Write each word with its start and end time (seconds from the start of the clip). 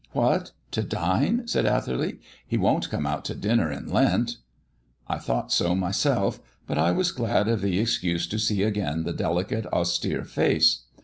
"What! 0.13 0.53
To 0.71 0.81
dine?" 0.81 1.47
said 1.47 1.67
Atherley. 1.67 2.19
"He 2.47 2.57
won't 2.57 2.89
come 2.89 3.05
out 3.05 3.23
to 3.25 3.35
dinner 3.35 3.71
in 3.71 3.87
Lent." 3.87 4.37
I 5.07 5.19
thought 5.19 5.51
so 5.51 5.75
myself, 5.75 6.39
but 6.65 6.79
I 6.79 6.89
was 6.91 7.11
glad 7.11 7.47
of 7.47 7.61
the 7.61 7.79
excuse 7.79 8.25
to 8.29 8.39
see 8.39 8.63
again 8.63 9.03
the 9.03 9.13
delicate, 9.13 9.67
austere 9.67 10.23
face. 10.25 10.85